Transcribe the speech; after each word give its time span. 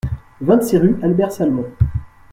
vingt-six 0.41 0.77
rue 0.79 0.97
Albert 1.03 1.31
Salmon 1.31 1.69